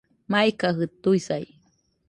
Maikajɨ 0.31 0.83
tuisai 1.01 1.45